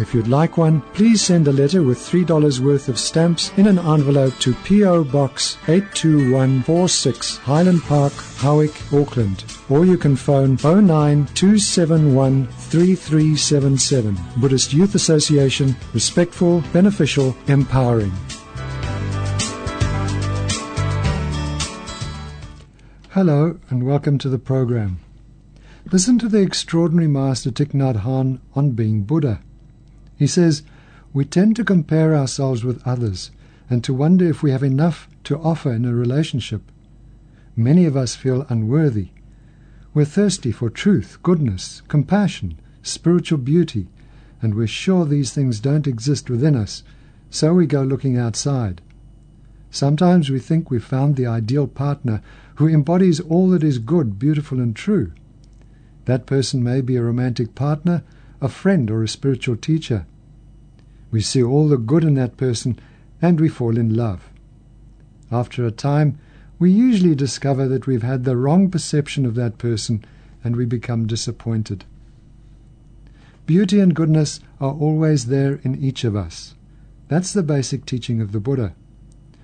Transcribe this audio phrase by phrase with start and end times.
[0.00, 3.78] If you'd like one, please send a letter with $3 worth of stamps in an
[3.78, 5.04] envelope to P.O.
[5.04, 9.44] Box 82146 Highland Park, Howick, Auckland.
[9.68, 14.18] Or you can phone 09271 3377.
[14.38, 18.12] Buddhist Youth Association, respectful, beneficial, empowering.
[23.10, 24.98] Hello and welcome to the program.
[25.92, 29.42] Listen to the extraordinary Master Thich Nhat Hanh on being Buddha.
[30.20, 30.62] He says,
[31.14, 33.30] We tend to compare ourselves with others
[33.70, 36.70] and to wonder if we have enough to offer in a relationship.
[37.56, 39.08] Many of us feel unworthy.
[39.94, 43.88] We're thirsty for truth, goodness, compassion, spiritual beauty,
[44.42, 46.82] and we're sure these things don't exist within us,
[47.30, 48.82] so we go looking outside.
[49.70, 52.20] Sometimes we think we've found the ideal partner
[52.56, 55.12] who embodies all that is good, beautiful, and true.
[56.04, 58.02] That person may be a romantic partner,
[58.40, 60.06] a friend, or a spiritual teacher.
[61.10, 62.78] We see all the good in that person
[63.20, 64.30] and we fall in love.
[65.30, 66.18] After a time,
[66.58, 70.04] we usually discover that we've had the wrong perception of that person
[70.42, 71.84] and we become disappointed.
[73.46, 76.54] Beauty and goodness are always there in each of us.
[77.08, 78.74] That's the basic teaching of the Buddha.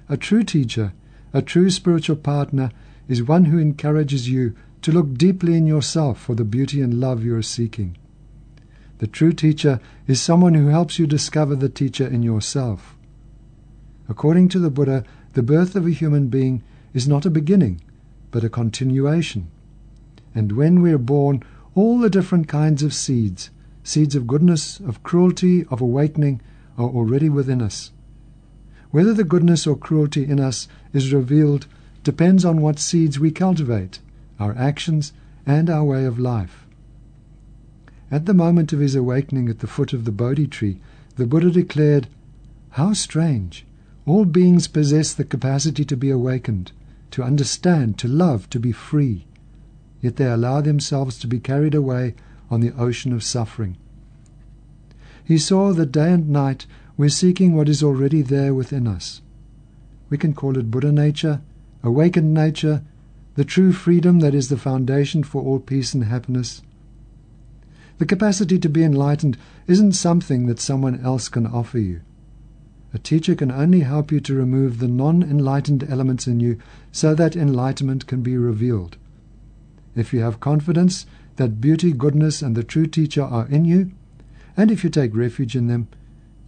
[0.08, 0.92] A true teacher,
[1.32, 2.70] a true spiritual partner,
[3.08, 7.24] is one who encourages you to look deeply in yourself for the beauty and love
[7.24, 7.96] you are seeking.
[8.98, 12.96] The true teacher is someone who helps you discover the teacher in yourself.
[14.08, 16.62] According to the Buddha, the birth of a human being
[16.94, 17.80] is not a beginning,
[18.30, 19.50] but a continuation.
[20.34, 21.42] And when we are born,
[21.74, 23.50] all the different kinds of seeds,
[23.82, 26.40] seeds of goodness, of cruelty, of awakening,
[26.78, 27.92] are already within us.
[28.90, 31.66] Whether the goodness or cruelty in us is revealed
[32.02, 33.98] depends on what seeds we cultivate,
[34.38, 35.12] our actions,
[35.44, 36.65] and our way of life.
[38.10, 40.78] At the moment of his awakening at the foot of the Bodhi tree,
[41.16, 42.06] the Buddha declared,
[42.70, 43.66] How strange!
[44.04, 46.70] All beings possess the capacity to be awakened,
[47.10, 49.26] to understand, to love, to be free.
[50.00, 52.14] Yet they allow themselves to be carried away
[52.48, 53.76] on the ocean of suffering.
[55.24, 59.20] He saw that day and night we're seeking what is already there within us.
[60.08, 61.40] We can call it Buddha nature,
[61.82, 62.82] awakened nature,
[63.34, 66.62] the true freedom that is the foundation for all peace and happiness.
[67.98, 72.00] The capacity to be enlightened isn't something that someone else can offer you.
[72.92, 76.58] A teacher can only help you to remove the non enlightened elements in you
[76.92, 78.96] so that enlightenment can be revealed.
[79.94, 83.92] If you have confidence that beauty, goodness, and the true teacher are in you,
[84.56, 85.88] and if you take refuge in them,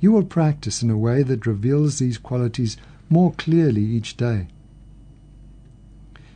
[0.00, 2.76] you will practice in a way that reveals these qualities
[3.10, 4.48] more clearly each day.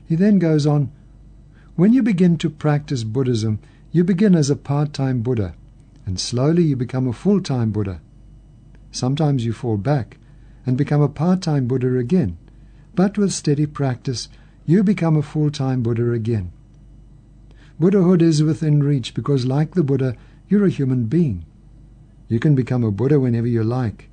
[0.06, 0.90] He then goes on
[1.76, 3.60] When you begin to practice Buddhism,
[3.94, 5.54] you begin as a part time Buddha,
[6.06, 8.00] and slowly you become a full time Buddha.
[8.90, 10.16] Sometimes you fall back
[10.64, 12.38] and become a part time Buddha again,
[12.94, 14.30] but with steady practice,
[14.64, 16.52] you become a full time Buddha again.
[17.78, 20.16] Buddhahood is within reach because, like the Buddha,
[20.48, 21.44] you're a human being.
[22.28, 24.08] You can become a Buddha whenever you like.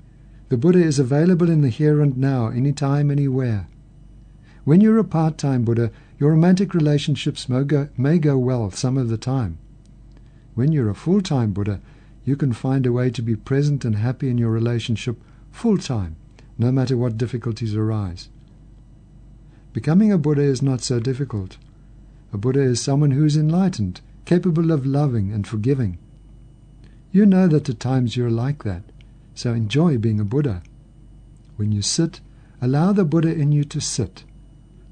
[0.50, 3.68] The Buddha is available in the here and now, anytime, anywhere.
[4.66, 8.98] When you're a part time Buddha, your romantic relationships may go, may go well some
[8.98, 9.58] of the time.
[10.56, 11.80] When you're a full time Buddha,
[12.26, 15.22] you can find a way to be present and happy in your relationship
[15.52, 16.16] full time,
[16.58, 18.30] no matter what difficulties arise.
[19.74, 21.58] Becoming a Buddha is not so difficult.
[22.34, 25.98] A Buddha is someone who is enlightened, capable of loving and forgiving.
[27.12, 28.84] You know that at times you're like that,
[29.34, 30.62] so enjoy being a Buddha.
[31.56, 32.20] When you sit,
[32.62, 34.24] allow the Buddha in you to sit.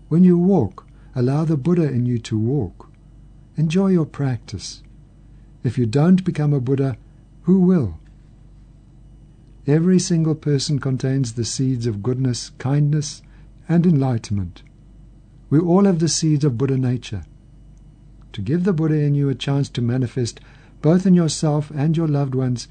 [0.10, 2.90] When you walk, allow the Buddha in you to walk.
[3.56, 4.82] Enjoy your practice.
[5.68, 6.96] If you don't become a Buddha,
[7.42, 8.00] who will?
[9.68, 13.22] Every single person contains the seeds of goodness, kindness,
[13.68, 14.64] and enlightenment.
[15.50, 17.26] We all have the seeds of Buddha nature.
[18.32, 20.40] To give the Buddha in you a chance to manifest
[20.82, 22.70] both in yourself and your loved ones,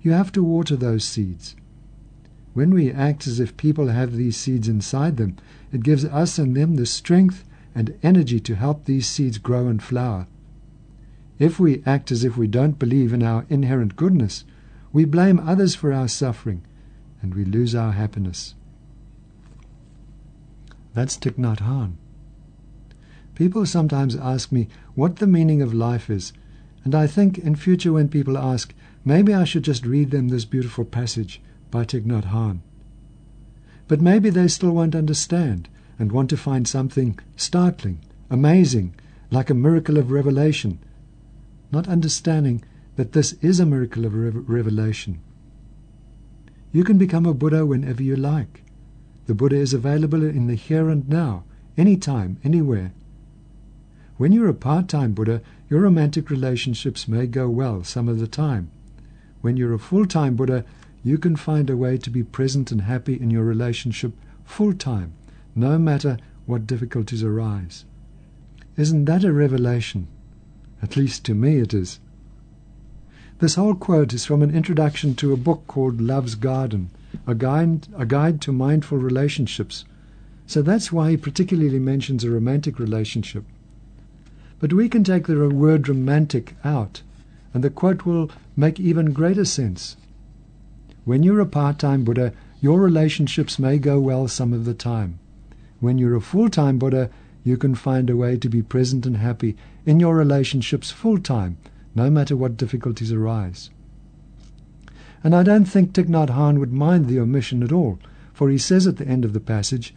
[0.00, 1.56] you have to water those seeds.
[2.54, 5.34] When we act as if people have these seeds inside them,
[5.72, 7.42] it gives us and them the strength
[7.74, 10.28] and energy to help these seeds grow and flower.
[11.38, 14.44] If we act as if we don't believe in our inherent goodness,
[14.92, 16.62] we blame others for our suffering
[17.20, 18.54] and we lose our happiness.
[20.94, 21.96] That's Thich Nhat Hanh.
[23.34, 26.32] People sometimes ask me what the meaning of life is,
[26.84, 28.72] and I think in future when people ask,
[29.04, 32.60] maybe I should just read them this beautiful passage by Thich Nhat Hanh.
[33.88, 35.68] But maybe they still won't understand
[35.98, 37.98] and want to find something startling,
[38.30, 38.94] amazing,
[39.30, 40.78] like a miracle of revelation,
[41.72, 42.62] not understanding
[42.96, 44.14] that this is a miracle of
[44.48, 45.20] revelation.
[46.72, 48.62] You can become a Buddha whenever you like.
[49.26, 51.44] The Buddha is available in the here and now,
[51.76, 52.92] anytime, anywhere.
[54.16, 58.26] When you're a part time Buddha, your romantic relationships may go well some of the
[58.26, 58.70] time.
[59.40, 60.64] When you're a full time Buddha,
[61.02, 64.12] you can find a way to be present and happy in your relationship
[64.44, 65.12] full time,
[65.54, 67.84] no matter what difficulties arise.
[68.76, 70.08] Isn't that a revelation?
[70.82, 72.00] At least to me it is.
[73.38, 76.90] This whole quote is from an introduction to a book called Love's Garden,
[77.26, 79.84] a guide, a guide to mindful relationships.
[80.46, 83.44] So that's why he particularly mentions a romantic relationship.
[84.58, 87.02] But we can take the word romantic out,
[87.52, 89.96] and the quote will make even greater sense.
[91.04, 95.18] When you're a part time Buddha, your relationships may go well some of the time.
[95.80, 97.10] When you're a full time Buddha,
[97.46, 101.56] you can find a way to be present and happy in your relationships full time,
[101.94, 103.70] no matter what difficulties arise.
[105.22, 108.00] And I don't think Thich Nhat Hanh would mind the omission at all,
[108.32, 109.94] for he says at the end of the passage,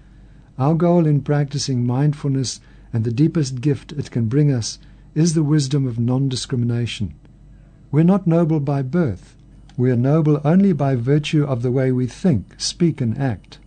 [0.59, 2.61] Our goal in practicing mindfulness
[2.93, 4.77] and the deepest gift it can bring us
[5.15, 7.15] is the wisdom of non discrimination.
[7.89, 9.35] We're not noble by birth.
[9.75, 13.57] We are noble only by virtue of the way we think, speak, and act.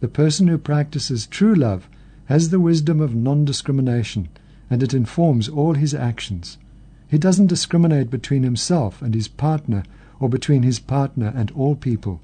[0.00, 1.86] The person who practices true love
[2.30, 4.28] has the wisdom of non discrimination,
[4.70, 6.58] and it informs all his actions.
[7.08, 9.82] He doesn't discriminate between himself and his partner
[10.20, 12.20] or between his partner and all people.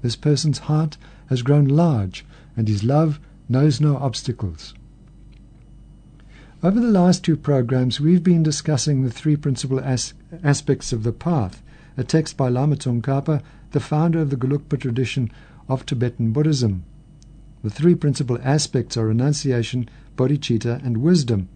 [0.00, 0.96] This person's heart
[1.26, 2.24] has grown large,
[2.56, 4.72] and his love knows no obstacles.
[6.62, 11.12] Over the last two programs, we've been discussing the three principal as- aspects of the
[11.12, 11.62] path,
[11.98, 13.42] a text by Lama Tsongkhapa,
[13.72, 15.30] the founder of the Gelugpa tradition
[15.68, 16.84] of Tibetan Buddhism.
[17.62, 21.48] The three principal aspects are renunciation, bodhicitta, and wisdom.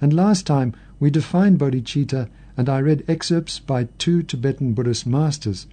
[0.00, 5.66] And last time we defined bodhicitta, and I read excerpts by two Tibetan Buddhist masters,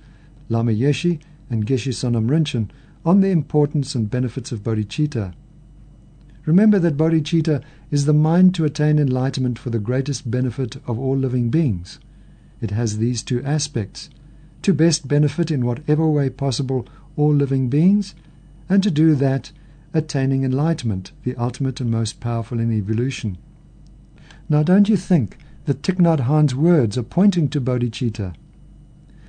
[0.49, 1.19] Lama Yeshe
[1.49, 2.69] and Geshe Sonam Rinchen,
[3.03, 5.33] on the importance and benefits of bodhicitta.
[6.45, 11.17] Remember that bodhicitta is the mind to attain enlightenment for the greatest benefit of all
[11.17, 11.99] living beings.
[12.61, 14.09] It has these two aspects
[14.61, 18.15] to best benefit in whatever way possible all living beings,
[18.69, 19.51] and to do that
[19.93, 23.37] attaining enlightenment, the ultimate and most powerful in evolution.
[24.49, 28.35] Now, don't you think that Thich Nhat Hanh's words are pointing to bodhicitta?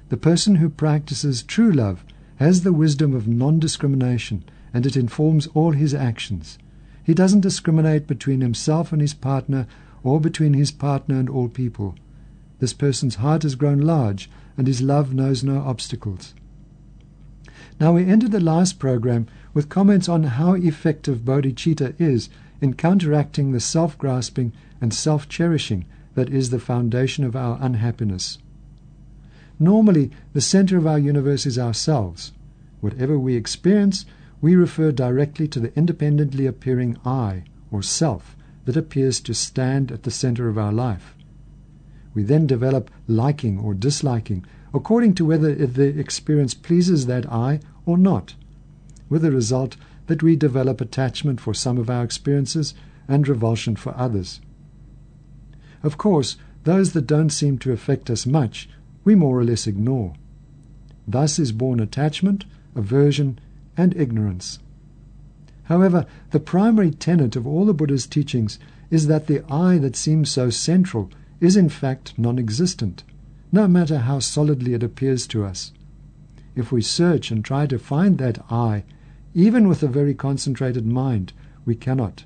[0.08, 2.04] The person who practices true love
[2.36, 4.44] has the wisdom of non discrimination,
[4.74, 6.58] and it informs all his actions.
[7.02, 9.66] He doesn't discriminate between himself and his partner
[10.02, 11.94] or between his partner and all people.
[12.58, 16.34] This person's heart has grown large and his love knows no obstacles.
[17.78, 22.30] Now, we ended the last program with comments on how effective bodhicitta is
[22.60, 25.84] in counteracting the self grasping and self cherishing
[26.14, 28.38] that is the foundation of our unhappiness.
[29.58, 32.32] Normally, the center of our universe is ourselves.
[32.80, 34.06] Whatever we experience,
[34.40, 40.02] we refer directly to the independently appearing I, or self, that appears to stand at
[40.02, 41.14] the center of our life.
[42.14, 44.44] We then develop liking or disliking
[44.76, 48.34] according to whether the experience pleases that I or not,
[49.08, 52.74] with the result that we develop attachment for some of our experiences
[53.08, 54.40] and revulsion for others.
[55.82, 58.68] Of course, those that don't seem to affect us much,
[59.02, 60.12] we more or less ignore.
[61.08, 63.38] Thus is born attachment, aversion,
[63.78, 64.58] and ignorance.
[65.64, 68.58] However, the primary tenet of all the Buddha's teachings
[68.90, 73.04] is that the I that seems so central is in fact non existent,
[73.56, 75.72] no matter how solidly it appears to us.
[76.54, 78.84] If we search and try to find that I,
[79.32, 81.32] even with a very concentrated mind,
[81.64, 82.24] we cannot.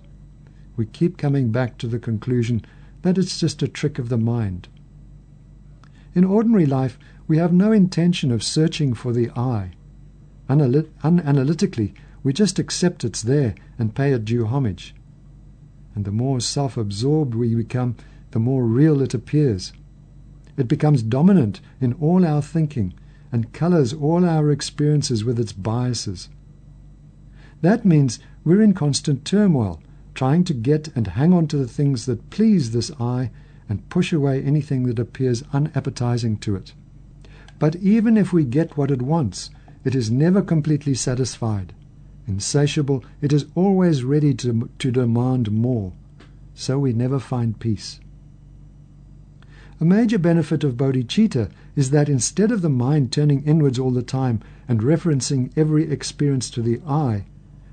[0.77, 2.63] We keep coming back to the conclusion
[3.03, 4.67] that it's just a trick of the mind.
[6.17, 9.71] In ordinary life, we have no intention of searching for the I.
[10.49, 11.93] unanalytically,
[12.25, 14.97] we just accept it's there and pay it due homage.
[15.95, 17.95] And the more self absorbed we become,
[18.33, 19.73] the more real it appears.
[20.57, 22.95] It becomes dominant in all our thinking
[23.33, 26.29] and colors all our experiences with its biases.
[27.63, 29.81] That means we're in constant turmoil,
[30.15, 33.31] trying to get and hang on to the things that please this I
[33.69, 36.75] and push away anything that appears unappetizing to it.
[37.59, 39.51] But even if we get what it wants,
[39.85, 41.73] it is never completely satisfied.
[42.27, 45.93] Insatiable, it is always ready to, to demand more.
[46.55, 48.01] So we never find peace.
[49.81, 54.03] A major benefit of bodhicitta is that instead of the mind turning inwards all the
[54.03, 57.25] time and referencing every experience to the I,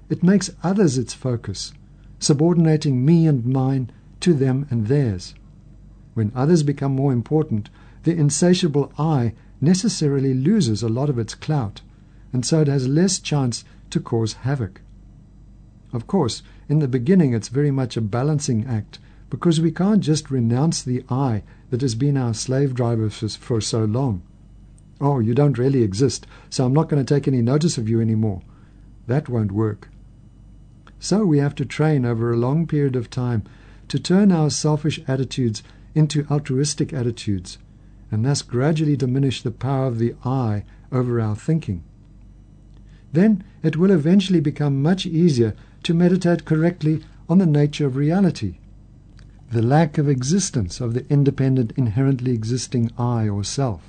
[0.07, 1.73] it makes others its focus,
[2.17, 5.35] subordinating me and mine to them and theirs.
[6.13, 7.69] When others become more important,
[8.03, 11.81] the insatiable I necessarily loses a lot of its clout,
[12.31, 14.79] and so it has less chance to cause havoc.
[15.91, 18.97] Of course, in the beginning it's very much a balancing act
[19.29, 23.62] because we can't just renounce the I that has been our slave driver for, for
[23.62, 24.21] so long.
[25.00, 28.01] Oh, you don't really exist, so I'm not going to take any notice of you
[28.01, 28.41] anymore.
[29.05, 29.89] That won't work.
[31.00, 33.43] So we have to train over a long period of time
[33.89, 35.62] to turn our selfish attitudes
[35.93, 37.57] into altruistic attitudes,
[38.12, 41.83] and thus gradually diminish the power of the I over our thinking.
[43.13, 48.57] Then it will eventually become much easier to meditate correctly on the nature of reality,
[49.51, 53.81] the lack of existence of the independent, inherently existing I or self.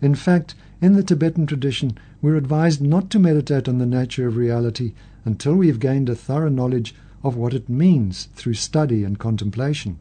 [0.00, 4.36] In fact, in the Tibetan tradition, we're advised not to meditate on the nature of
[4.36, 4.94] reality
[5.24, 9.98] until we've gained a thorough knowledge of what it means through study and contemplation.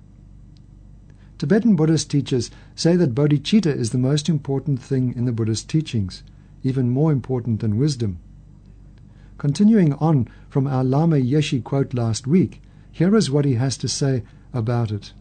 [1.37, 6.23] Tibetan Buddhist teachers say that bodhicitta is the most important thing in the Buddhist teachings,
[6.63, 8.19] even more important than wisdom.
[9.37, 12.61] Continuing on from our Lama Yeshe quote last week,
[12.95, 14.23] here is what he has to say
[14.53, 15.11] about it.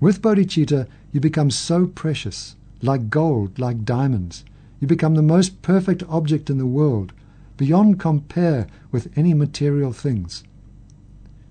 [0.00, 4.42] With bodhicitta, you become so precious, like gold, like diamonds.
[4.80, 7.12] You become the most perfect object in the world,
[7.58, 10.44] beyond compare with any material things.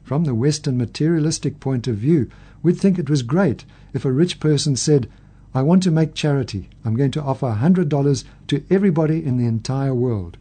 [0.01, 2.31] From the Western materialistic point of view,
[2.63, 3.63] we'd think it was great
[3.93, 5.07] if a rich person said,
[5.53, 6.67] I want to make charity.
[6.83, 10.37] I'm going to offer $100 to everybody in the entire world.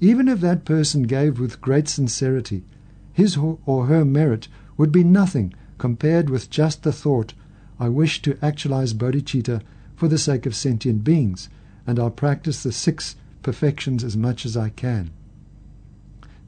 [0.00, 2.64] Even if that person gave with great sincerity,
[3.12, 7.34] his or her merit would be nothing compared with just the thought,
[7.78, 9.62] I wish to actualize bodhicitta
[9.96, 11.48] for the sake of sentient beings,
[11.86, 15.10] and I'll practice the six perfections as much as I can.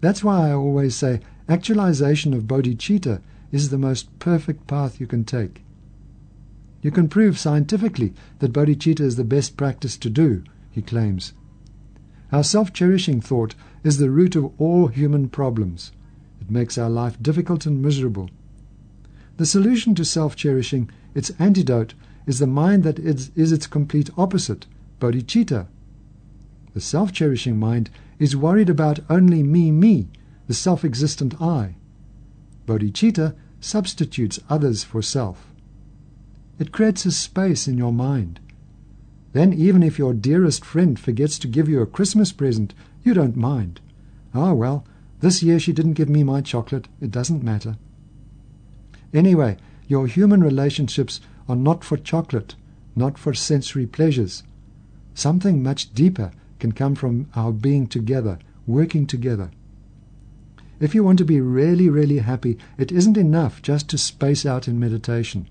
[0.00, 5.24] That's why I always say actualization of bodhicitta is the most perfect path you can
[5.24, 5.62] take.
[6.82, 11.32] You can prove scientifically that bodhicitta is the best practice to do, he claims.
[12.30, 15.92] Our self cherishing thought is the root of all human problems.
[16.48, 18.30] Makes our life difficult and miserable.
[19.36, 21.94] The solution to self cherishing, its antidote,
[22.26, 24.66] is the mind that is, is its complete opposite,
[25.00, 25.66] bodhicitta.
[26.72, 30.08] The self cherishing mind is worried about only me, me,
[30.46, 31.76] the self existent I.
[32.66, 35.52] Bodhicitta substitutes others for self.
[36.58, 38.40] It creates a space in your mind.
[39.32, 42.72] Then, even if your dearest friend forgets to give you a Christmas present,
[43.02, 43.80] you don't mind.
[44.32, 44.86] Ah, well,
[45.24, 46.86] this year she didn't give me my chocolate.
[47.00, 47.78] It doesn't matter.
[49.14, 49.56] Anyway,
[49.88, 52.56] your human relationships are not for chocolate,
[52.94, 54.42] not for sensory pleasures.
[55.14, 59.50] Something much deeper can come from our being together, working together.
[60.78, 64.68] If you want to be really, really happy, it isn't enough just to space out
[64.68, 65.48] in meditation.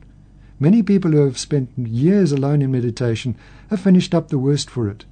[0.60, 3.36] Many people who have spent years alone in meditation
[3.72, 5.06] have finished up the worst for it.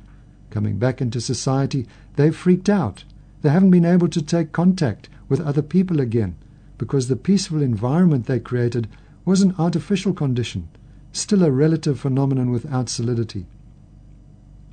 [0.51, 3.05] Coming back into society, they've freaked out.
[3.41, 6.35] They haven't been able to take contact with other people again
[6.77, 8.87] because the peaceful environment they created
[9.25, 10.67] was an artificial condition,
[11.11, 13.45] still a relative phenomenon without solidity.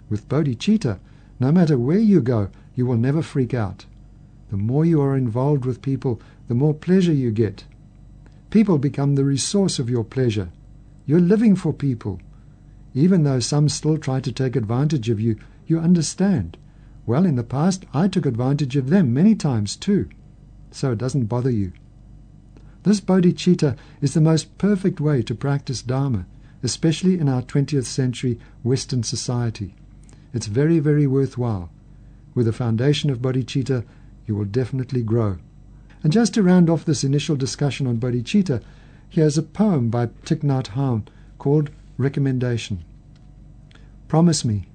[0.08, 0.98] With bodhicitta,
[1.38, 3.86] no matter where you go, you will never freak out.
[4.50, 7.64] The more you are involved with people, the more pleasure you get.
[8.50, 10.48] People become the resource of your pleasure.
[11.04, 12.20] You're living for people.
[12.94, 16.56] Even though some still try to take advantage of you, you understand.
[17.08, 20.10] Well, in the past, I took advantage of them many times too,
[20.70, 21.72] so it doesn't bother you.
[22.82, 26.26] This bodhicitta is the most perfect way to practice Dharma,
[26.62, 29.74] especially in our 20th century Western society.
[30.34, 31.70] It's very, very worthwhile.
[32.34, 33.86] With the foundation of bodhicitta,
[34.26, 35.38] you will definitely grow.
[36.02, 38.62] And just to round off this initial discussion on bodhicitta,
[39.08, 41.06] here's a poem by Thich Nhat Hanh
[41.38, 42.84] called Recommendation.
[44.08, 44.68] Promise me,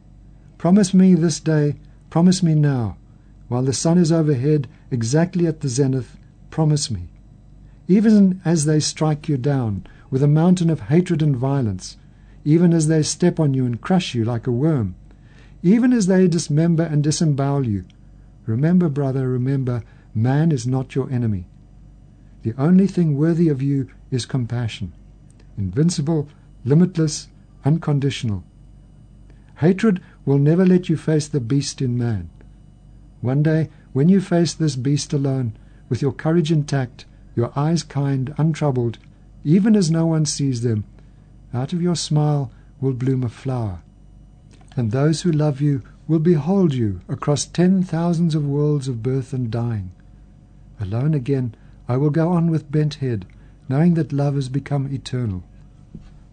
[0.58, 1.76] promise me this day
[2.14, 2.96] Promise me now,
[3.48, 6.16] while the sun is overhead, exactly at the zenith,
[6.52, 7.08] promise me.
[7.88, 11.98] Even as they strike you down with a mountain of hatred and violence,
[12.46, 14.94] even as they step on you and crush you like a worm,
[15.64, 17.84] even as they dismember and disembowel you,
[18.46, 19.82] remember, brother, remember,
[20.14, 21.48] man is not your enemy.
[22.44, 24.94] The only thing worthy of you is compassion,
[25.58, 26.30] invincible,
[26.64, 27.30] limitless,
[27.66, 28.44] unconditional.
[29.58, 32.30] Hatred will never let you face the beast in man.
[33.22, 35.54] One day, when you face this beast alone,
[35.90, 37.06] with your courage intact,
[37.36, 38.98] your eyes kind, untroubled,
[39.44, 40.84] even as no one sees them,
[41.54, 43.82] out of your smile will bloom a flower.
[44.76, 49.34] And those who love you will behold you across ten thousands of worlds of birth
[49.34, 49.92] and dying.
[50.80, 51.56] Alone again,
[51.88, 53.26] I will go on with bent head,
[53.70, 55.44] knowing that love has become eternal.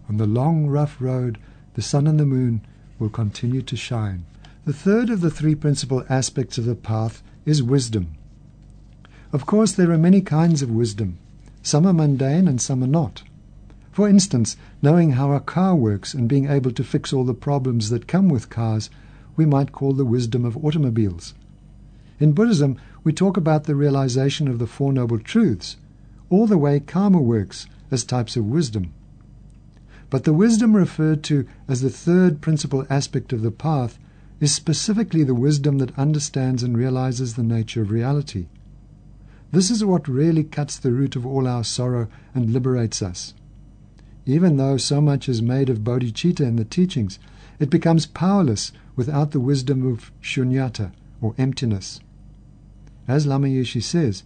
[0.08, 1.38] On the long, rough road,
[1.74, 2.62] the sun and the moon
[3.00, 4.25] will continue to shine.
[4.66, 8.14] The third of the three principal aspects of the path is wisdom.
[9.33, 11.19] Of course, there are many kinds of wisdom.
[11.62, 13.23] Some are mundane and some are not.
[13.90, 17.90] For instance, knowing how a car works and being able to fix all the problems
[17.90, 18.90] that come with cars,
[19.37, 21.35] we might call the wisdom of automobiles.
[22.19, 25.76] In Buddhism, we talk about the realization of the Four Noble Truths,
[26.28, 28.92] or the way karma works as types of wisdom.
[30.11, 33.99] But the wisdom referred to as the third principal aspect of the path
[34.40, 38.49] is specifically the wisdom that understands and realizes the nature of reality.
[39.52, 43.35] This is what really cuts the root of all our sorrow and liberates us.
[44.26, 47.19] Even though so much is made of bodhicitta in the teachings,
[47.59, 52.00] it becomes powerless without the wisdom of shunyata, or emptiness.
[53.07, 54.23] As Lama Yeshe says,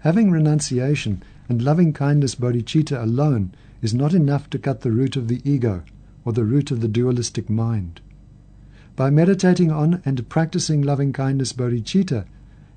[0.00, 5.28] having renunciation and loving kindness bodhicitta alone is not enough to cut the root of
[5.28, 5.82] the ego,
[6.24, 8.00] or the root of the dualistic mind.
[8.96, 12.24] By meditating on and practicing loving kindness bodhicitta,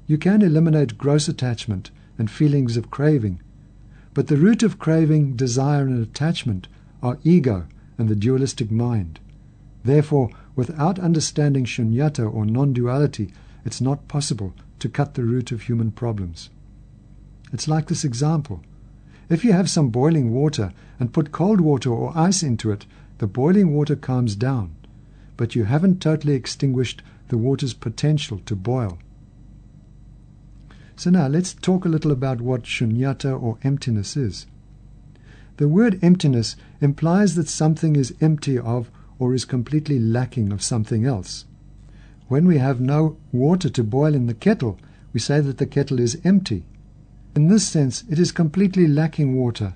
[0.05, 3.41] you can eliminate gross attachment and feelings of craving.
[4.13, 6.67] But the root of craving, desire, and attachment
[7.01, 7.65] are ego
[7.97, 9.19] and the dualistic mind.
[9.83, 13.31] Therefore, without understanding shunyata or non duality,
[13.65, 16.49] it's not possible to cut the root of human problems.
[17.53, 18.61] It's like this example.
[19.29, 22.85] If you have some boiling water and put cold water or ice into it,
[23.17, 24.73] the boiling water calms down
[25.41, 28.99] but you haven't totally extinguished the water's potential to boil.
[30.95, 34.45] So now let's talk a little about what shunyata or emptiness is.
[35.57, 41.07] The word emptiness implies that something is empty of or is completely lacking of something
[41.07, 41.45] else.
[42.27, 44.77] When we have no water to boil in the kettle,
[45.11, 46.67] we say that the kettle is empty.
[47.35, 49.73] In this sense, it is completely lacking water,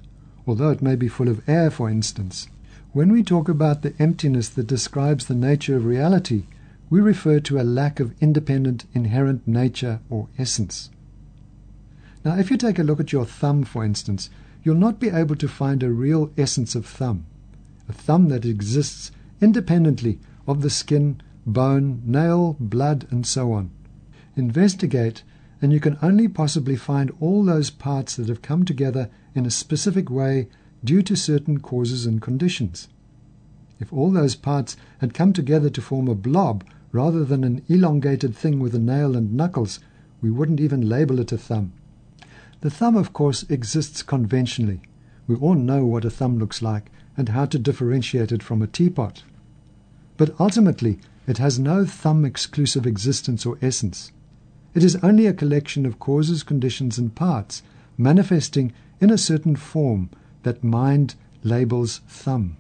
[0.48, 2.48] although it may be full of air, for instance.
[2.94, 6.44] When we talk about the emptiness that describes the nature of reality,
[6.90, 10.90] we refer to a lack of independent inherent nature or essence.
[12.24, 14.30] Now, if you take a look at your thumb, for instance,
[14.64, 17.26] you'll not be able to find a real essence of thumb,
[17.90, 23.70] a thumb that exists independently of the skin, bone, nail, blood, and so on.
[24.36, 25.24] Investigate,
[25.62, 29.52] and you can only possibly find all those parts that have come together in a
[29.52, 30.48] specific way
[30.84, 32.88] due to certain causes and conditions.
[33.80, 38.36] If all those parts had come together to form a blob rather than an elongated
[38.36, 39.80] thing with a nail and knuckles,
[40.22, 41.74] we wouldn't even label it a thumb.
[42.62, 44.82] The thumb, of course, exists conventionally.
[45.28, 48.68] We all know what a thumb looks like and how to differentiate it from a
[48.68, 49.24] teapot.
[50.18, 54.12] But ultimately, it has no thumb exclusive existence or essence.
[54.76, 57.64] It is only a collection of causes, conditions, and parts
[57.98, 60.10] manifesting in a certain form
[60.44, 62.58] that mind labels thumb.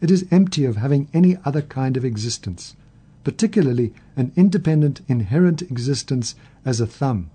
[0.00, 2.74] It is empty of having any other kind of existence,
[3.22, 7.30] particularly an independent inherent existence as a thumb.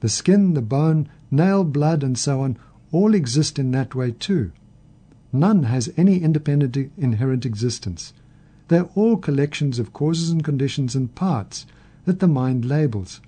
[0.00, 2.56] The skin, the bone, nail, blood, and so on
[2.90, 4.50] all exist in that way too.
[5.30, 8.14] None has any independent inherent existence.
[8.68, 11.66] They are all collections of causes and conditions and parts
[12.08, 13.20] that the mind labels.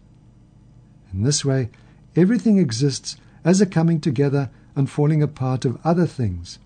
[1.12, 1.68] In this way,
[2.16, 6.58] everything exists as a coming together and falling apart of other things,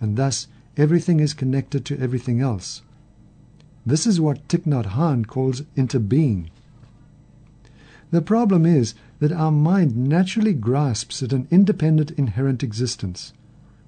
[0.00, 2.80] and thus everything is connected to everything else.
[3.84, 6.48] This is what Thich Nhat Hanh calls interbeing.
[8.12, 13.34] The problem is that our mind naturally grasps at an independent inherent existence.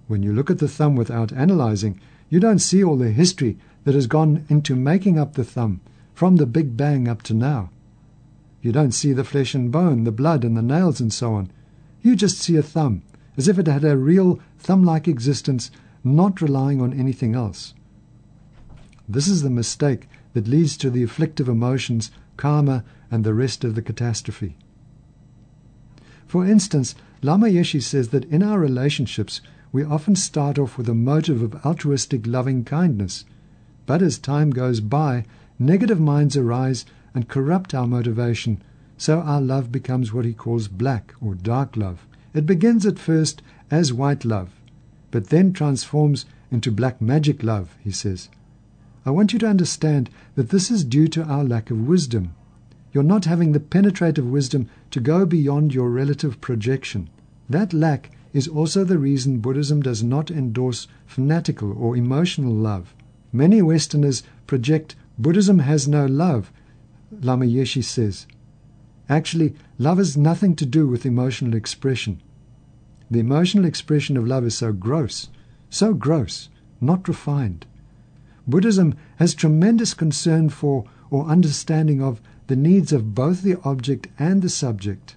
[0.06, 3.94] When you look at the thumb without analyzing, you don't see all the history that
[3.94, 5.80] has gone into making up the thumb
[6.20, 7.70] from the Big Bang up to now.
[8.60, 11.50] You don't see the flesh and bone, the blood and the nails and so on.
[12.02, 13.00] You just see a thumb,
[13.38, 15.70] as if it had a real thumb like existence,
[16.04, 17.72] not relying on anything else.
[19.08, 23.74] This is the mistake that leads to the afflictive emotions, karma, and the rest of
[23.74, 24.58] the catastrophe.
[26.26, 29.40] For instance, Lama Yeshe says that in our relationships,
[29.72, 33.24] we often start off with a motive of altruistic loving kindness,
[33.86, 35.24] but as time goes by,
[35.60, 38.62] negative minds arise and corrupt our motivation,
[38.96, 42.06] so our love becomes what he calls black or dark love.
[42.32, 44.50] It begins at first as white love,
[45.10, 48.28] but then transforms into black magic love, he says.
[49.04, 52.34] I want you to understand that this is due to our lack of wisdom.
[52.92, 57.08] You're not having the penetrative wisdom to go beyond your relative projection.
[57.48, 62.94] That lack is also the reason Buddhism does not endorse fanatical or emotional love.
[63.32, 66.50] Many Westerners project Buddhism has no love,
[67.12, 68.26] Lama Yeshe says.
[69.06, 72.22] Actually, love has nothing to do with emotional expression.
[73.10, 75.28] The emotional expression of love is so gross,
[75.68, 76.48] so gross,
[76.80, 77.66] not refined.
[78.46, 84.40] Buddhism has tremendous concern for or understanding of the needs of both the object and
[84.40, 85.16] the subject,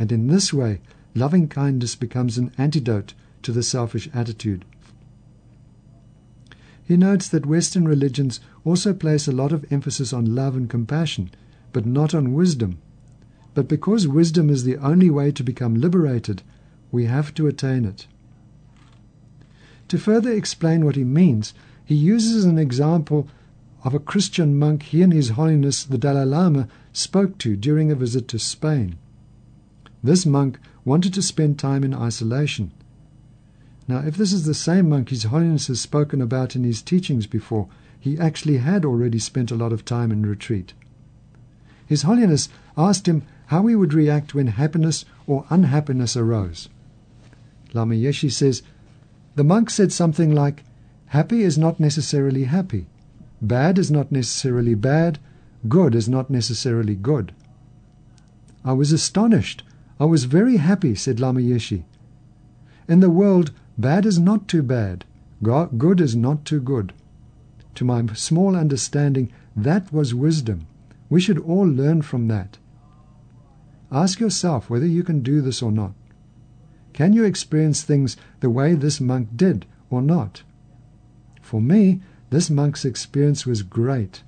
[0.00, 0.80] and in this way,
[1.14, 4.64] loving kindness becomes an antidote to the selfish attitude.
[6.84, 11.30] He notes that Western religions also place a lot of emphasis on love and compassion,
[11.72, 12.78] but not on wisdom.
[13.54, 16.42] But because wisdom is the only way to become liberated,
[16.92, 18.06] we have to attain it.
[19.88, 23.28] To further explain what he means, he uses an example
[23.84, 27.94] of a Christian monk he and His Holiness the Dalai Lama spoke to during a
[27.94, 28.96] visit to Spain.
[30.02, 32.72] This monk wanted to spend time in isolation.
[33.86, 37.26] Now, if this is the same monk His Holiness has spoken about in his teachings
[37.26, 37.68] before,
[38.00, 40.72] he actually had already spent a lot of time in retreat.
[41.86, 46.68] His Holiness asked him how he would react when happiness or unhappiness arose.
[47.74, 48.62] Lama Yeshe says,
[49.34, 50.64] The monk said something like,
[51.08, 52.86] Happy is not necessarily happy.
[53.42, 55.18] Bad is not necessarily bad.
[55.68, 57.34] Good is not necessarily good.
[58.64, 59.62] I was astonished.
[60.00, 61.84] I was very happy, said Lama Yeshe.
[62.88, 65.04] In the world, bad is not too bad.
[65.42, 66.92] Good is not too good.
[67.74, 70.66] To my small understanding, that was wisdom.
[71.10, 72.58] We should all learn from that.
[73.92, 75.92] Ask yourself whether you can do this or not.
[76.92, 80.42] Can you experience things the way this monk did or not?
[81.42, 84.22] For me, this monk's experience was great.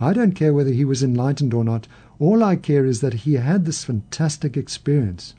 [0.00, 1.86] I don't care whether he was enlightened or not.
[2.18, 5.34] All I care is that he had this fantastic experience.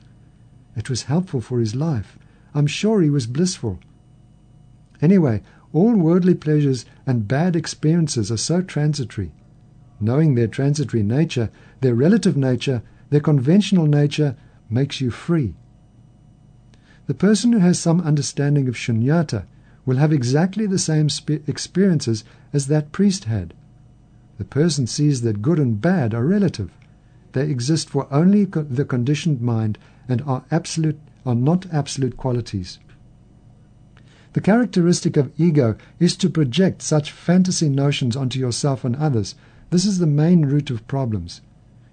[0.74, 2.18] It was helpful for his life.
[2.54, 3.80] I'm sure he was blissful.
[5.02, 9.32] Anyway, all worldly pleasures and bad experiences are so transitory.
[10.00, 14.36] Knowing their transitory nature, their relative nature, their conventional nature,
[14.70, 15.54] makes you free.
[17.06, 19.44] The person who has some understanding of shunyata
[19.84, 21.08] will have exactly the same
[21.46, 23.52] experiences as that priest had.
[24.38, 26.72] The person sees that good and bad are relative.
[27.32, 32.78] They exist for only co- the conditioned mind and are absolute are not absolute qualities.
[34.34, 39.36] The characteristic of ego is to project such fantasy notions onto yourself and others.
[39.70, 41.40] This is the main root of problems.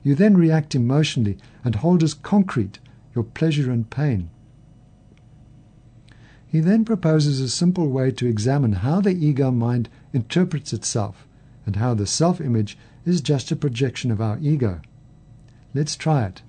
[0.04, 2.80] You then react emotionally and hold as concrete
[3.14, 4.30] your pleasure and pain.
[6.48, 11.28] He then proposes a simple way to examine how the ego mind interprets itself
[11.66, 14.82] and how the self image is just a projection of our ego.
[15.74, 16.42] Let's try it.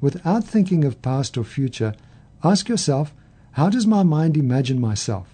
[0.00, 1.94] Without thinking of past or future,
[2.44, 3.14] ask yourself
[3.52, 5.28] how does my mind imagine myself?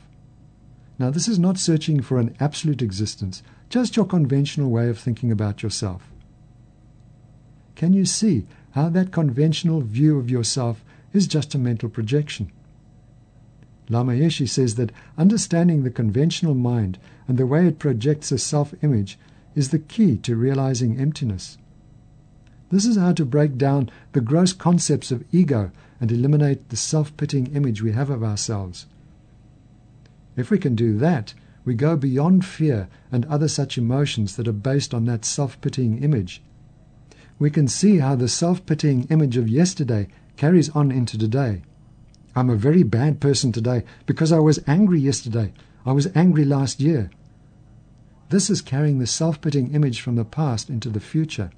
[0.99, 5.33] Now, this is not searching for an absolute existence, just your conventional way of thinking
[5.33, 6.13] about yourself.
[7.75, 12.53] Can you see how that conventional view of yourself is just a mental projection?
[13.89, 18.73] Lama Yeshe says that understanding the conventional mind and the way it projects a self
[18.83, 19.19] image
[19.57, 21.59] is the key to realizing emptiness.
[22.73, 27.15] This is how to break down the gross concepts of ego and eliminate the self
[27.19, 28.87] pitying image we have of ourselves.
[30.39, 31.35] If we can do that,
[31.67, 36.03] we go beyond fear and other such emotions that are based on that self pitying
[36.03, 36.43] image.
[37.39, 40.09] We can see how the self pitying image of yesterday
[40.39, 41.61] carries on into today.
[42.35, 45.53] I'm a very bad person today because I was angry yesterday.
[45.85, 47.11] I was angry last year.
[48.31, 51.51] This is carrying the self pitying image from the past into the future.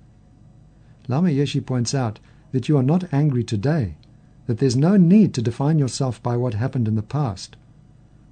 [1.09, 2.19] Lama Yeshe points out
[2.53, 3.97] that you are not angry today,
[4.47, 7.57] that there's no need to define yourself by what happened in the past.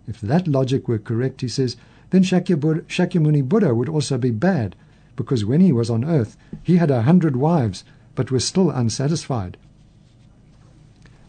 [0.06, 1.76] If that logic were correct, he says,
[2.10, 4.76] then Shakyamuni Buddha would also be bad,
[5.16, 9.56] because when he was on earth, he had a hundred wives, but was still unsatisfied.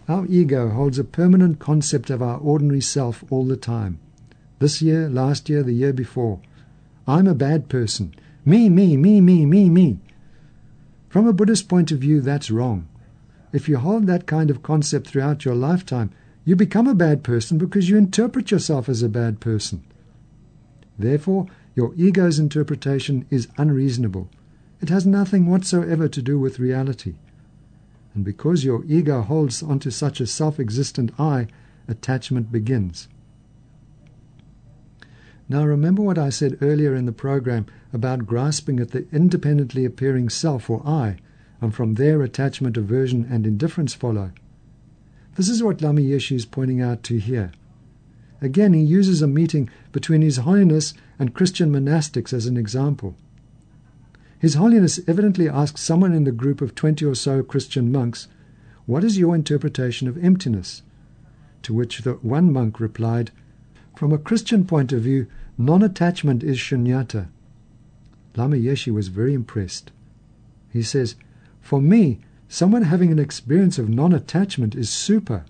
[0.10, 4.00] Our ego holds a permanent concept of our ordinary self all the time.
[4.60, 6.40] This year, last year, the year before.
[7.08, 8.14] I'm a bad person.
[8.46, 10.00] Me, me, me, me, me, me.
[11.14, 12.88] From a Buddhist point of view, that's wrong.
[13.52, 16.10] If you hold that kind of concept throughout your lifetime,
[16.44, 19.84] you become a bad person because you interpret yourself as a bad person.
[20.98, 21.46] Therefore,
[21.76, 24.28] your ego's interpretation is unreasonable.
[24.82, 27.14] It has nothing whatsoever to do with reality.
[28.16, 31.46] And because your ego holds onto such a self existent I,
[31.88, 33.08] attachment begins.
[35.50, 40.30] Now remember what I said earlier in the program about grasping at the independently appearing
[40.30, 41.18] self or I,
[41.62, 44.32] and from there attachment, aversion, and indifference follow.
[45.36, 47.52] This is what Lama Yeshe is pointing out to here.
[48.42, 53.16] Again, he uses a meeting between His Holiness and Christian monastics as an example.
[54.38, 58.28] His Holiness evidently asked someone in the group of 20 or so Christian monks,
[58.86, 60.82] What is your interpretation of emptiness?
[61.64, 63.32] To which the one monk replied,
[63.96, 65.28] From a Christian point of view,
[65.58, 67.28] non attachment is shunyata.
[68.36, 69.92] Lama Yeshe was very impressed.
[70.72, 71.16] He says,
[71.62, 75.46] For me, someone having an experience of non attachment is super.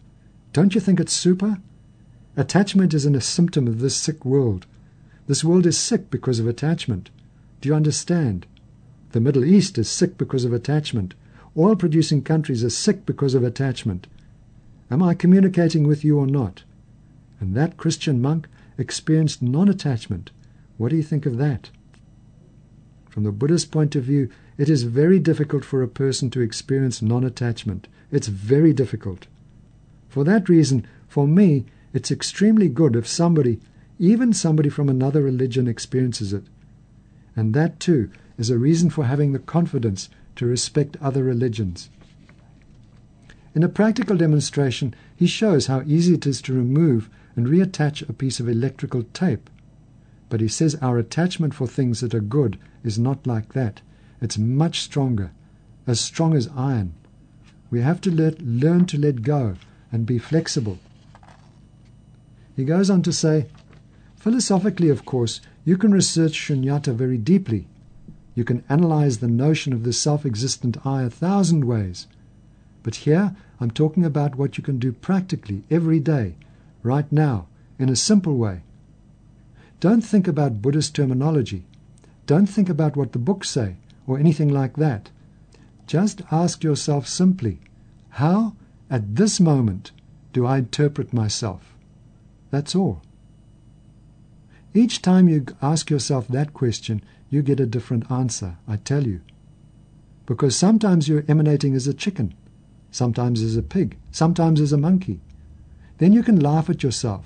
[0.52, 1.60] Don't you think it's super?
[2.36, 4.66] Attachment isn't a symptom of this sick world.
[5.28, 7.10] This world is sick because of attachment.
[7.62, 8.46] Do you understand?
[9.12, 11.14] The Middle East is sick because of attachment.
[11.56, 14.08] Oil producing countries are sick because of attachment.
[14.92, 16.64] Am I communicating with you or not?
[17.40, 20.32] And that Christian monk experienced non attachment.
[20.78, 21.70] What do you think of that?
[23.10, 27.02] From the Buddhist point of view, it is very difficult for a person to experience
[27.02, 27.88] non attachment.
[28.12, 29.28] It's very difficult.
[30.10, 33.60] For that reason, for me, it's extremely good if somebody,
[34.00, 36.44] even somebody from another religion, experiences it.
[37.36, 41.90] And that, too, is a reason for having the confidence to respect other religions.
[43.56, 48.14] In a practical demonstration, he shows how easy it is to remove and reattach a
[48.14, 49.50] piece of electrical tape.
[50.30, 53.82] But he says our attachment for things that are good is not like that.
[54.22, 55.32] It's much stronger,
[55.86, 56.94] as strong as iron.
[57.70, 59.56] We have to let, learn to let go
[59.92, 60.80] and be flexible.
[62.56, 63.48] He goes on to say,
[64.16, 67.68] Philosophically, of course, you can research shunyata very deeply.
[68.36, 72.08] You can analyze the notion of the self existent I a thousand ways.
[72.84, 76.36] But here I'm talking about what you can do practically every day,
[76.84, 77.48] right now,
[77.80, 78.62] in a simple way.
[79.80, 81.66] Don't think about Buddhist terminology.
[82.26, 85.10] Don't think about what the books say or anything like that.
[85.88, 87.60] Just ask yourself simply,
[88.10, 88.56] how,
[88.90, 89.92] at this moment,
[90.32, 91.76] do I interpret myself?
[92.52, 93.02] That's all.
[94.74, 99.22] Each time you ask yourself that question, you get a different answer, I tell you.
[100.26, 102.34] Because sometimes you're emanating as a chicken,
[102.90, 105.20] sometimes as a pig, sometimes as a monkey.
[106.04, 107.24] Then you can laugh at yourself.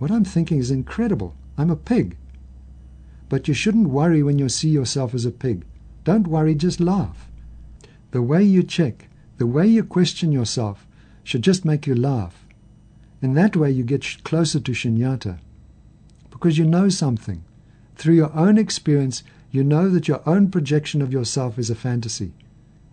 [0.00, 1.36] What I'm thinking is incredible.
[1.56, 2.16] I'm a pig.
[3.28, 5.64] But you shouldn't worry when you see yourself as a pig.
[6.02, 7.30] Don't worry, just laugh.
[8.10, 10.84] The way you check, the way you question yourself,
[11.22, 12.44] should just make you laugh.
[13.22, 15.38] In that way, you get closer to shunyata
[16.30, 17.44] because you know something.
[17.94, 19.22] Through your own experience,
[19.52, 22.32] you know that your own projection of yourself is a fantasy,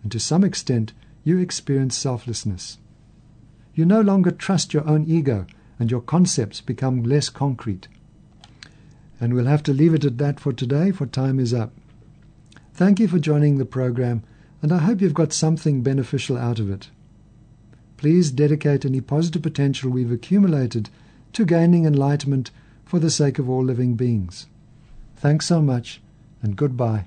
[0.04, 0.92] and to some extent,
[1.24, 2.78] you experience selflessness.
[3.74, 5.46] You no longer trust your own ego,
[5.78, 7.88] and your concepts become less concrete.
[9.20, 11.72] And we'll have to leave it at that for today, for time is up.
[12.72, 14.22] Thank you for joining the program,
[14.62, 16.88] and I hope you've got something beneficial out of it.
[17.96, 20.90] Please dedicate any positive potential we've accumulated
[21.32, 22.50] to gaining enlightenment
[22.84, 24.46] for the sake of all living beings.
[25.16, 26.00] Thanks so much,
[26.42, 27.06] and goodbye.